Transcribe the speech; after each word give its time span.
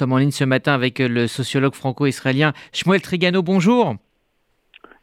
sommes 0.00 0.12
en 0.14 0.16
ligne 0.16 0.30
ce 0.30 0.44
matin 0.44 0.72
avec 0.72 0.98
le 0.98 1.26
sociologue 1.26 1.74
franco-israélien 1.74 2.54
Shmuel 2.72 3.02
Trigano. 3.02 3.42
Bonjour. 3.42 3.96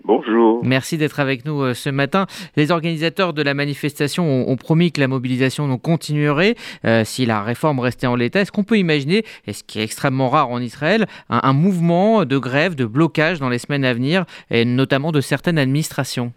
Bonjour. 0.03 0.65
Merci 0.65 0.97
d'être 0.97 1.19
avec 1.19 1.45
nous 1.45 1.61
euh, 1.61 1.75
ce 1.75 1.91
matin. 1.91 2.25
Les 2.55 2.71
organisateurs 2.71 3.33
de 3.33 3.43
la 3.43 3.53
manifestation 3.53 4.23
ont, 4.23 4.55
promis 4.55 4.91
que 4.91 4.99
la 4.99 5.07
mobilisation 5.07 5.77
continuerait 5.77 6.55
euh, 6.83 7.03
si 7.03 7.27
la 7.27 7.43
réforme 7.43 7.79
restait 7.79 8.07
en 8.07 8.15
l'état. 8.15 8.39
Est-ce 8.39 8.51
qu'on 8.51 8.63
peut 8.63 8.79
imaginer, 8.79 9.21
et 9.45 9.53
ce 9.53 9.63
qui 9.63 9.79
est 9.79 9.83
extrêmement 9.83 10.29
rare 10.29 10.49
en 10.49 10.59
Israël, 10.61 11.05
un, 11.29 11.53
mouvement 11.53 12.25
de 12.25 12.37
grève, 12.39 12.73
de 12.73 12.85
blocage 12.85 13.39
dans 13.39 13.49
les 13.49 13.59
semaines 13.59 13.85
à 13.85 13.93
venir, 13.93 14.25
et 14.49 14.65
notamment 14.65 15.11
de 15.11 15.21
certaines 15.21 15.59
administrations? 15.59 16.33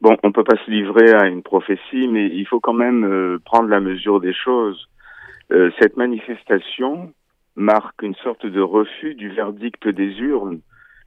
Bon, 0.00 0.16
on 0.22 0.28
ne 0.28 0.32
peut 0.32 0.44
pas 0.44 0.56
se 0.64 0.70
livrer 0.70 1.12
à 1.12 1.26
une 1.26 1.42
prophétie, 1.42 2.08
mais 2.08 2.26
il 2.32 2.46
faut 2.46 2.60
quand 2.60 2.72
même 2.72 3.04
euh, 3.04 3.38
prendre 3.44 3.68
la 3.68 3.80
mesure 3.80 4.20
des 4.20 4.32
choses. 4.32 4.88
Cette 5.78 5.96
manifestation 5.96 7.12
marque 7.56 8.02
une 8.02 8.14
sorte 8.16 8.46
de 8.46 8.60
refus 8.60 9.14
du 9.14 9.30
verdict 9.30 9.88
des 9.88 10.18
urnes 10.20 10.60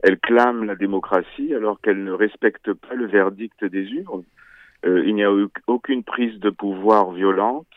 elle 0.04 0.20
clame 0.20 0.66
la 0.66 0.76
démocratie 0.76 1.56
alors 1.56 1.80
qu'elle 1.80 2.04
ne 2.04 2.12
respecte 2.12 2.74
pas 2.74 2.94
le 2.94 3.08
verdict 3.08 3.64
des 3.64 3.90
urnes. 3.94 4.26
Euh, 4.86 5.02
il 5.06 5.16
n'y 5.16 5.24
a 5.24 5.32
eu 5.32 5.48
aucune 5.66 6.04
prise 6.04 6.40
de 6.42 6.50
pouvoir 6.50 7.12
violente, 7.12 7.68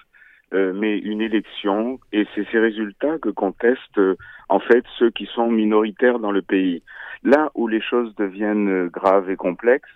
euh, 0.53 0.73
mais 0.75 0.99
une 0.99 1.21
élection, 1.21 2.01
et 2.13 2.27
c'est 2.35 2.45
ces 2.51 2.59
résultats 2.59 3.19
que 3.19 3.29
contestent 3.29 3.99
euh, 3.99 4.17
en 4.49 4.59
fait 4.59 4.85
ceux 4.99 5.11
qui 5.11 5.27
sont 5.27 5.49
minoritaires 5.49 6.19
dans 6.19 6.33
le 6.33 6.43
pays. 6.43 6.83
Là 7.23 7.53
où 7.55 7.69
les 7.69 7.81
choses 7.81 8.13
deviennent 8.17 8.89
graves 8.89 9.31
et 9.31 9.37
complexes, 9.37 9.89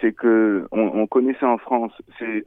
c'est 0.00 0.12
que 0.12 0.66
on, 0.72 0.80
on 0.80 1.06
connaissait 1.06 1.46
en 1.46 1.58
France, 1.58 1.92
c'est 2.18 2.42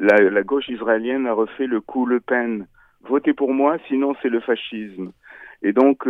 la, 0.00 0.16
la, 0.18 0.42
gauche 0.42 0.68
israélienne 0.68 1.26
a 1.26 1.32
refait 1.32 1.66
le 1.66 1.80
coup 1.80 2.04
Le 2.04 2.20
Pen. 2.20 2.66
Votez 3.08 3.32
pour 3.32 3.52
moi, 3.52 3.76
sinon 3.88 4.14
c'est 4.22 4.28
le 4.28 4.40
fascisme. 4.40 5.12
Et 5.62 5.72
donc 5.72 6.04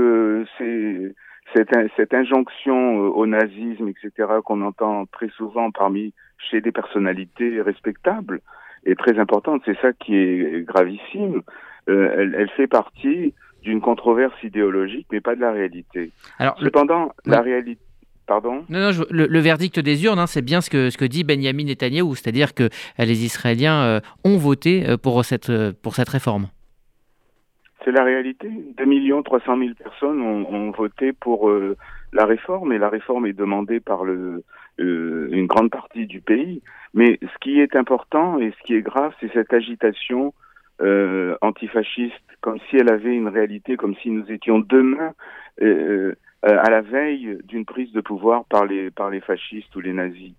c'est 0.58 1.14
cette, 1.54 1.70
cette 1.96 2.14
injonction 2.14 3.04
euh, 3.04 3.08
au 3.08 3.26
nazisme, 3.26 3.88
etc., 3.88 4.28
qu'on 4.44 4.62
entend 4.62 5.06
très 5.06 5.28
souvent 5.30 5.70
parmi 5.70 6.12
chez 6.38 6.60
des 6.60 6.72
personnalités 6.72 7.60
respectables, 7.60 8.40
est 8.84 8.98
très 8.98 9.18
importante. 9.18 9.62
C'est 9.64 9.78
ça 9.80 9.92
qui 9.92 10.14
est 10.14 10.66
gravissime. 10.66 11.42
Euh, 11.88 12.14
elle, 12.16 12.34
elle, 12.38 12.50
fait 12.50 12.66
partie 12.66 13.34
d'une 13.62 13.80
controverse 13.80 14.42
idéologique, 14.42 15.06
mais 15.12 15.20
pas 15.20 15.34
de 15.34 15.40
la 15.40 15.52
réalité. 15.52 16.12
Alors, 16.38 16.56
Cependant, 16.60 17.12
la 17.26 17.40
réalité 17.40 17.80
Pardon? 18.26 18.64
Non, 18.68 18.92
non, 18.92 19.04
le, 19.10 19.40
verdict 19.40 19.80
des 19.80 20.04
urnes, 20.04 20.20
hein, 20.20 20.28
c'est 20.28 20.40
bien 20.40 20.60
ce 20.60 20.70
que, 20.70 20.90
ce 20.90 20.96
que 20.96 21.04
dit 21.04 21.24
Benjamin 21.24 21.64
Netanyahu, 21.64 22.14
c'est-à-dire 22.14 22.54
que 22.54 22.62
euh, 22.62 22.68
les 22.98 23.24
Israéliens 23.24 24.00
ont 24.22 24.36
voté 24.36 24.84
pour 25.02 25.24
cette, 25.24 25.50
pour 25.82 25.96
cette 25.96 26.08
réforme. 26.08 26.46
C'est 27.84 27.92
la 27.92 28.04
réalité. 28.04 28.48
2 28.76 29.22
300 29.22 29.58
000 29.58 29.70
personnes 29.74 30.20
ont, 30.20 30.70
voté 30.70 31.12
pour 31.12 31.48
euh, 31.48 31.76
la 32.12 32.26
réforme 32.26 32.72
et 32.72 32.78
la 32.78 32.88
réforme 32.88 33.26
est 33.26 33.32
demandée 33.32 33.80
par 33.80 34.04
euh, 34.04 34.42
une 34.78 35.46
grande 35.46 35.70
partie 35.70 36.06
du 36.06 36.20
pays. 36.20 36.62
Mais 36.92 37.18
ce 37.22 37.38
qui 37.40 37.60
est 37.60 37.76
important 37.76 38.38
et 38.38 38.52
ce 38.58 38.62
qui 38.64 38.74
est 38.74 38.82
grave, 38.82 39.14
c'est 39.20 39.32
cette 39.32 39.52
agitation 39.52 40.34
euh, 40.82 41.36
antifasciste, 41.40 42.14
comme 42.40 42.58
si 42.68 42.76
elle 42.76 42.90
avait 42.90 43.14
une 43.14 43.28
réalité, 43.28 43.76
comme 43.76 43.94
si 43.96 44.10
nous 44.10 44.30
étions 44.30 44.58
demain 44.58 45.12
à 46.42 46.70
la 46.70 46.80
veille 46.80 47.38
d'une 47.44 47.66
prise 47.66 47.92
de 47.92 48.00
pouvoir 48.00 48.46
par 48.46 48.64
les, 48.64 48.90
par 48.90 49.10
les 49.10 49.20
fascistes 49.20 49.76
ou 49.76 49.80
les 49.80 49.92
nazis. 49.92 50.32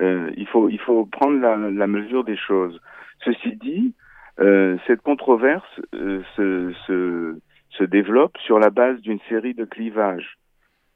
il, 0.00 0.46
faut, 0.46 0.68
il 0.68 0.78
faut 0.78 1.06
prendre 1.06 1.40
la 1.40 1.86
mesure 1.88 2.22
des 2.22 2.36
choses. 2.36 2.80
Ceci 3.24 3.56
dit, 3.56 3.92
euh, 4.40 4.78
cette 4.86 5.02
controverse 5.02 5.80
euh, 5.94 6.22
se, 6.36 6.72
se, 6.86 7.38
se, 7.70 7.84
développe 7.84 8.38
sur 8.38 8.58
la 8.58 8.70
base 8.70 8.98
d'une 9.00 9.20
série 9.28 9.52
de 9.52 9.66
clivages. 9.66 10.38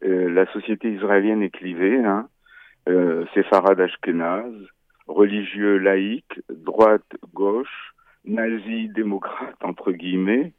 Euh, 0.03 0.31
la 0.31 0.47
société 0.53 0.91
israélienne 0.93 1.43
est 1.43 1.51
clivée, 1.51 2.03
hein, 2.03 2.29
euh, 2.89 3.25
séfarade 3.35 3.87
religieux 5.07 5.77
laïque, 5.77 6.41
droite 6.49 7.17
gauche, 7.35 7.95
nazi 8.25 8.89
démocrate 8.89 9.63
entre 9.63 9.93
guillemets. 9.93 10.53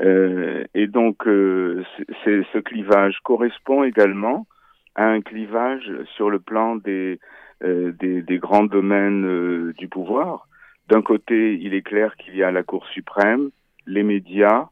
et 0.00 0.86
donc 0.86 1.24
ce 1.24 2.58
clivage 2.60 3.18
correspond 3.24 3.82
également 3.82 4.46
à 4.94 5.06
un 5.06 5.20
clivage 5.20 5.90
sur 6.14 6.30
le 6.30 6.38
plan 6.38 6.76
des, 6.76 7.18
des, 7.60 8.22
des, 8.22 8.38
grands 8.38 8.64
domaines 8.64 9.72
du 9.72 9.88
pouvoir 9.88 10.46
d'un 10.92 11.00
côté, 11.00 11.54
il 11.54 11.72
est 11.72 11.80
clair 11.80 12.16
qu'il 12.16 12.36
y 12.36 12.42
a 12.42 12.52
la 12.52 12.62
Cour 12.62 12.86
suprême, 12.88 13.48
les 13.86 14.02
médias, 14.02 14.66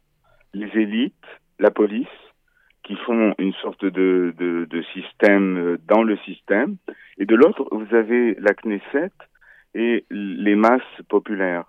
les 0.53 0.69
élites, 0.79 1.15
la 1.59 1.71
police, 1.71 2.19
qui 2.83 2.95
font 3.07 3.35
une 3.39 3.55
sorte 3.55 3.87
de, 3.87 4.35
de, 4.37 4.67
de 4.69 4.83
système 4.93 5.57
euh, 5.57 5.79
dans 5.87 6.03
le 6.03 6.19
système. 6.19 6.77
Et 7.17 7.25
de 7.25 7.35
l'autre, 7.35 7.67
vous 7.73 7.95
avez 7.95 8.35
la 8.35 8.53
Knesset 8.53 9.13
et 9.75 10.05
les 10.11 10.57
masses 10.57 11.03
populaires. 11.09 11.65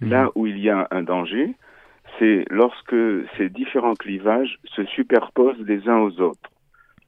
Mmh. 0.00 0.10
Là 0.10 0.30
où 0.34 0.48
il 0.48 0.58
y 0.58 0.68
a 0.68 0.88
un 0.90 1.04
danger, 1.04 1.54
c'est 2.18 2.46
lorsque 2.50 2.96
ces 3.36 3.48
différents 3.48 3.94
clivages 3.94 4.58
se 4.74 4.84
superposent 4.86 5.64
les 5.64 5.88
uns 5.88 5.98
aux 5.98 6.20
autres. 6.20 6.50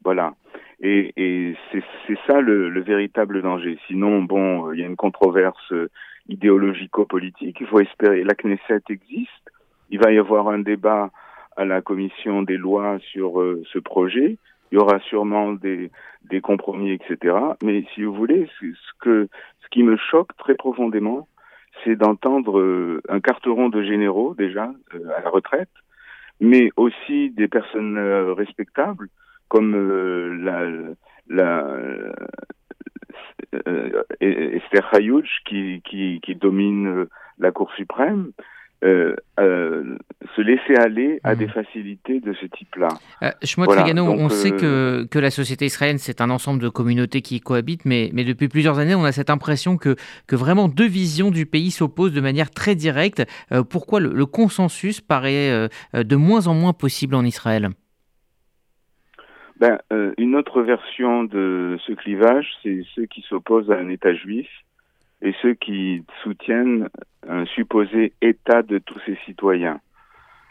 Voilà. 0.05 0.35
Et, 0.81 1.13
et 1.17 1.57
c'est 1.73 2.19
ça 2.29 2.41
le, 2.41 2.69
le, 2.69 2.81
véritable 2.81 3.43
danger. 3.43 3.77
Sinon, 3.89 4.23
bon, 4.23 4.73
il 4.73 4.79
y 4.79 4.85
a 4.85 4.87
une 4.87 4.95
controverse 4.95 5.73
idéologico-politique. 6.29 7.59
Il 7.61 7.67
faut 7.67 7.81
espérer. 7.81 8.25
La 8.25 8.35
Knesset 8.35 8.83
existe. 8.89 9.51
Il 9.91 9.99
va 9.99 10.13
y 10.13 10.19
avoir 10.19 10.49
un 10.49 10.59
débat 10.59 11.11
à 11.57 11.65
la 11.65 11.83
commission 11.83 12.43
des 12.43 12.57
lois 12.57 12.99
sur 13.13 13.41
euh, 13.41 13.63
ce 13.73 13.79
projet. 13.79 14.39
Il 14.71 14.77
y 14.77 14.79
aura 14.79 15.01
sûrement 15.01 15.53
des, 15.53 15.91
des 16.25 16.41
compromis, 16.41 16.93
etc. 16.93 17.37
Mais 17.63 17.85
si 17.95 18.05
vous 18.05 18.13
voulez, 18.13 18.49
ce 18.61 18.67
que 19.01 19.29
ce 19.63 19.69
qui 19.71 19.83
me 19.83 19.97
choque 19.97 20.37
très 20.37 20.55
profondément, 20.55 21.27
c'est 21.83 21.97
d'entendre 21.97 22.61
euh, 22.61 23.01
un 23.09 23.21
carteron 23.21 23.71
de 23.71 23.83
généraux 23.83 24.35
déjà 24.35 24.73
euh, 24.95 25.17
à 25.17 25.23
la 25.23 25.31
retraite, 25.31 25.71
mais 26.41 26.71
aussi 26.77 27.31
des 27.31 27.49
personnes 27.49 27.99
respectables 27.99 29.09
comme 29.49 29.75
la, 30.45 30.67
la, 31.29 31.67
Hayouch 34.93 35.43
qui, 35.45 35.83
qui, 35.89 36.21
qui, 36.23 36.35
domine 36.35 36.87
euh, 36.87 37.11
la 37.39 37.53
Cour 37.53 37.73
suprême, 37.77 38.33
euh, 38.85 39.17
euh, 39.41 39.97
se 40.37 40.41
laisser 40.41 40.77
aller 40.77 41.19
à 41.25 41.35
hmm. 41.35 41.39
des 41.39 41.49
facilités 41.49 42.21
de 42.21 42.33
ce 42.35 42.47
type-là. 42.47 42.87
Euh, 43.25 43.31
voilà, 43.57 43.93
on 44.01 44.29
sait 44.29 44.53
que, 44.53 45.05
que 45.11 45.19
la 45.19 45.31
société 45.31 45.65
israélienne, 45.65 45.99
c'est 45.99 46.21
un 46.21 46.31
ensemble 46.31 46.61
de 46.61 46.69
communautés 46.69 47.21
qui 47.21 47.41
cohabitent, 47.41 47.85
mais, 47.85 48.11
mais 48.13 48.23
depuis 48.23 48.47
plusieurs 48.47 48.79
années, 48.79 48.95
on 48.95 49.03
a 49.03 49.11
cette 49.11 49.31
impression 49.31 49.79
que, 49.79 49.97
que 50.29 50.37
vraiment 50.37 50.69
deux 50.69 50.87
visions 50.87 51.33
du 51.33 51.45
pays 51.45 51.73
s'opposent 51.73 52.13
de 52.13 52.21
manière 52.21 52.51
très 52.51 52.77
directe. 52.77 53.25
pourquoi 53.69 53.99
le, 53.99 54.13
le, 54.13 54.27
consensus 54.27 55.01
paraît 55.01 55.69
de 55.95 56.17
moins 56.17 56.47
en 56.47 56.55
moins 56.55 56.73
possible 56.73 57.17
en 57.17 57.25
Israël? 57.25 57.71
Ben, 59.59 59.79
Une 60.19 60.37
autre 60.37 60.63
version 60.63 61.25
de 61.25 61.79
ce 61.85 61.93
clivage, 61.95 62.47
c'est 62.63 62.83
ceux 62.95 63.07
qui 63.07 63.23
s'opposent 63.23 63.73
à 63.73 63.77
un 63.77 63.89
État 63.89 64.15
juif 64.15 64.47
et 65.23 65.35
ceux 65.43 65.55
qui 65.55 66.05
soutiennent 66.23 66.89
un 67.29 67.45
supposé 67.47 68.13
État 68.23 68.63
de 68.63 68.79
tous 68.79 68.99
ses 69.07 69.17
citoyens. 69.27 69.81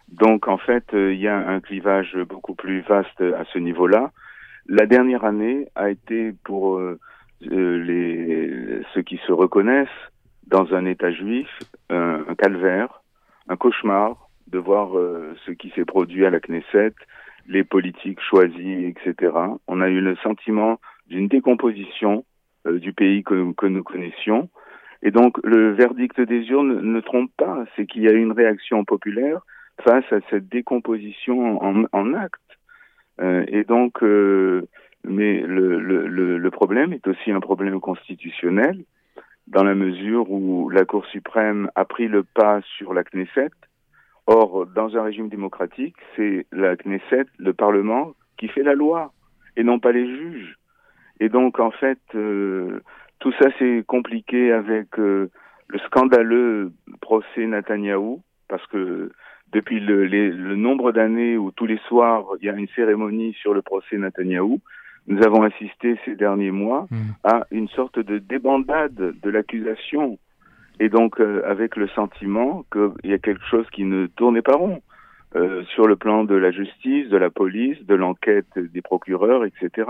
Donc 0.10 0.48
en 0.48 0.58
fait, 0.58 0.94
euh, 0.94 1.14
il 1.14 1.20
y 1.20 1.28
a 1.28 1.38
un 1.38 1.60
clivage 1.60 2.18
beaucoup 2.30 2.56
plus 2.56 2.82
vaste 2.82 3.22
à 3.22 3.44
ce 3.52 3.60
niveau-là. 3.60 4.12
La 4.68 4.86
dernière 4.86 5.24
année 5.24 5.68
a 5.76 5.90
été 5.90 6.34
pour 6.44 6.78
euh, 6.78 7.00
euh 7.52 8.84
ceux 8.94 9.02
qui 9.02 9.18
se 9.28 9.32
reconnaissent 9.32 9.88
dans 10.48 10.74
un 10.74 10.86
État 10.86 11.12
juif 11.12 11.48
un, 11.90 12.24
calvaire, 12.38 13.02
un 13.50 13.58
cauchemar 13.58 14.30
de 14.48 14.58
voir 14.58 14.92
ce 15.46 15.52
qui 15.52 15.70
s'est 15.72 15.84
produit 15.84 16.26
à 16.26 16.30
la 16.30 16.40
Knesset, 16.40 16.94
les 17.48 17.64
politiques 17.66 18.22
choisies, 18.22 18.86
etc. 18.86 19.34
On 19.68 19.82
a 19.82 19.90
eu 19.90 20.00
le 20.00 20.16
sentiment 20.18 20.80
d'une 21.08 21.28
décomposition 21.28 22.24
du 22.74 22.94
pays 22.94 23.24
que, 23.24 23.68
nous 23.68 23.84
connaissions. 23.84 24.50
Et 25.04 25.12
donc 25.12 25.38
le 25.44 25.74
verdict 25.74 26.20
des 26.22 26.48
urnes 26.50 26.82
ne 26.82 27.00
trompe 27.02 27.32
pas, 27.38 27.66
c'est 27.76 27.86
qu'il 27.86 28.04
y 28.04 28.08
a 28.08 28.14
une 28.14 28.32
réaction 28.32 28.84
populaire 28.84 29.42
face 29.84 30.12
à 30.12 30.20
cette 30.30 30.50
décomposition 30.50 31.62
en, 31.64 31.86
en 31.92 32.14
acte. 32.14 32.42
Euh, 33.22 33.44
et 33.48 33.64
donc, 33.64 34.04
euh, 34.04 34.68
mais 35.04 35.42
le, 35.42 36.50
problème 36.52 36.94
est 36.94 37.08
aussi 37.08 37.32
un 37.32 37.40
problème 37.40 37.80
constitutionnel, 37.80 38.84
dans 39.48 39.64
la 39.64 39.76
mesure 39.76 40.30
où 40.32 40.70
la 40.70 40.86
Cour 40.86 41.06
suprême 41.06 41.70
a 41.76 41.86
pris 41.86 42.08
le 42.08 42.24
pas 42.24 42.62
sur 42.78 42.94
la 42.94 43.04
Knesset, 43.04 43.52
Or, 44.30 44.66
dans 44.66 44.98
un 44.98 45.04
régime 45.04 45.30
démocratique, 45.30 45.96
c'est 46.16 46.48
la 46.52 46.76
Knesset, 46.76 47.28
le 47.38 47.54
Parlement, 47.54 48.14
qui 48.38 48.50
fait 48.50 48.64
la 48.64 48.74
loi, 48.74 49.14
et 49.56 49.64
non 49.64 49.80
pas 49.80 49.94
les 49.94 50.06
juges. 50.06 50.58
Et 51.20 51.30
donc, 51.30 51.60
en 51.60 51.72
fait, 51.72 52.00
euh, 52.16 52.80
tout 53.20 53.32
ça 53.40 53.50
c'est 53.60 53.84
compliqué 53.88 54.52
avec 54.52 55.00
euh, 55.00 55.30
le 55.68 55.80
scandaleux 55.80 56.72
procès 57.02 57.46
Netanyahou, 57.46 58.22
parce 58.48 58.66
que 58.68 59.12
depuis 59.52 59.80
le, 59.80 60.06
le 60.06 60.56
nombre 60.56 60.92
d'années 60.92 61.38
où 61.38 61.52
tous 61.52 61.66
les 61.66 61.80
soirs 61.88 62.26
il 62.40 62.46
y 62.46 62.50
a 62.50 62.54
une 62.54 62.68
cérémonie 62.70 63.34
sur 63.34 63.54
le 63.54 63.62
procès 63.62 63.98
Netanyahou, 63.98 64.60
nous 65.08 65.24
avons 65.24 65.42
assisté 65.44 65.98
ces 66.06 66.16
derniers 66.16 66.52
mois 66.52 66.88
mmh. 66.92 66.98
à 67.24 67.48
une 67.52 67.70
sorte 67.70 67.98
de 67.98 68.18
débandade 68.18 68.94
de 68.94 69.30
l'accusation 69.30 70.20
et 70.80 70.90
donc 70.90 71.20
euh, 71.20 71.42
avec 71.46 71.76
le 71.76 71.88
sentiment 71.90 72.66
qu'il 72.72 73.10
y 73.10 73.14
a 73.14 73.18
quelque 73.18 73.46
chose 73.46 73.66
qui 73.72 73.84
ne 73.84 74.08
tournait 74.08 74.42
pas 74.42 74.56
rond 74.56 74.82
euh, 75.36 75.64
sur 75.66 75.88
le 75.88 75.96
plan 75.96 76.24
de 76.24 76.36
la 76.36 76.52
justice, 76.52 77.10
de 77.10 77.18
la 77.18 77.30
police, 77.30 77.78
de 77.86 77.96
l'enquête 77.96 78.58
des 78.58 78.82
procureurs, 78.82 79.44
etc. 79.46 79.90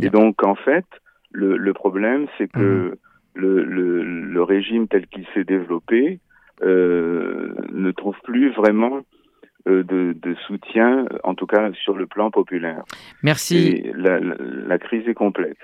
Et 0.00 0.10
donc 0.10 0.42
en 0.42 0.56
fait, 0.56 0.86
le, 1.30 1.56
le 1.56 1.72
problème, 1.72 2.26
c'est 2.38 2.48
que 2.48 2.58
mmh. 2.58 2.94
le, 3.34 3.64
le, 3.64 4.02
le, 4.02 4.42
régime 4.42 4.88
tel 4.88 5.06
qu'il 5.06 5.26
s'est 5.32 5.44
développé 5.44 6.18
euh, 6.62 7.54
ne 7.72 7.90
trouve 7.92 8.16
plus 8.24 8.50
vraiment 8.50 9.02
euh, 9.68 9.82
de, 9.84 10.14
de, 10.20 10.34
soutien, 10.46 11.06
en 11.22 11.34
tout 11.34 11.46
cas 11.46 11.72
sur 11.72 11.96
le 11.96 12.06
plan 12.06 12.30
populaire. 12.30 12.82
Merci. 13.22 13.56
Et 13.68 13.92
la, 13.94 14.18
la, 14.20 14.34
la 14.38 14.78
crise 14.78 15.08
est 15.08 15.14
complexe. 15.14 15.52